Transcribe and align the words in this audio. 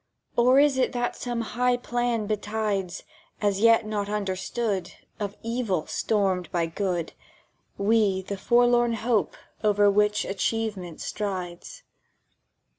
"Or 0.35 0.57
is 0.57 0.79
it 0.79 0.93
that 0.93 1.15
some 1.15 1.41
high 1.41 1.77
Plan 1.77 2.25
betides, 2.25 3.03
As 3.39 3.59
yet 3.59 3.85
not 3.85 4.09
understood, 4.09 4.93
Of 5.19 5.37
Evil 5.43 5.85
stormed 5.85 6.51
by 6.51 6.65
Good, 6.65 7.13
We 7.77 8.23
the 8.23 8.35
Forlorn 8.35 8.93
Hope 8.93 9.37
over 9.63 9.91
which 9.91 10.25
Achievement 10.25 11.01
strides?" 11.01 11.83